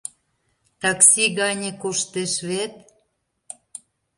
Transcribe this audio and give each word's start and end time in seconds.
Такси 0.81 1.25
гане 1.37 1.71
коштеш 1.81 2.33
вет... 2.49 2.73